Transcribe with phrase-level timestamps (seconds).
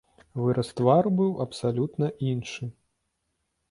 [0.39, 2.63] Выраз твару быў абсалютна іншы.